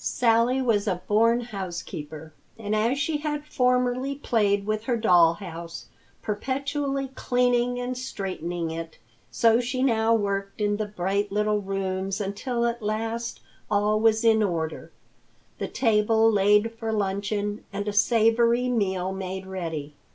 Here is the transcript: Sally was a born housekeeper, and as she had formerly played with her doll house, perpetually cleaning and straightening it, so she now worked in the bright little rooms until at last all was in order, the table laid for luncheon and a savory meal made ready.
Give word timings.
Sally 0.03 0.63
was 0.63 0.87
a 0.87 1.03
born 1.07 1.41
housekeeper, 1.41 2.33
and 2.57 2.75
as 2.75 2.97
she 2.97 3.17
had 3.17 3.45
formerly 3.45 4.15
played 4.15 4.65
with 4.65 4.85
her 4.85 4.97
doll 4.97 5.35
house, 5.35 5.89
perpetually 6.23 7.09
cleaning 7.09 7.79
and 7.79 7.95
straightening 7.95 8.71
it, 8.71 8.97
so 9.29 9.59
she 9.59 9.83
now 9.83 10.11
worked 10.15 10.59
in 10.59 10.77
the 10.77 10.87
bright 10.87 11.31
little 11.31 11.61
rooms 11.61 12.19
until 12.19 12.65
at 12.65 12.81
last 12.81 13.41
all 13.69 13.99
was 13.99 14.25
in 14.25 14.41
order, 14.41 14.91
the 15.59 15.67
table 15.67 16.31
laid 16.31 16.71
for 16.73 16.91
luncheon 16.91 17.63
and 17.71 17.87
a 17.87 17.93
savory 17.93 18.69
meal 18.69 19.11
made 19.13 19.45
ready. 19.45 19.93